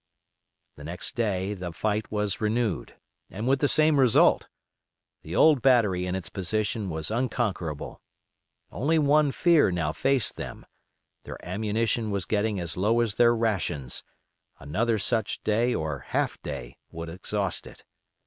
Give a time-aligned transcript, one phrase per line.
[0.77, 2.95] The next day the fight was renewed,
[3.29, 4.47] and with the same result.
[5.21, 8.01] The old battery in its position was unconquerable.
[8.71, 10.65] Only one fear now faced them;
[11.23, 14.03] their ammunition was getting as low as their rations;
[14.57, 17.83] another such day or half day would exhaust it.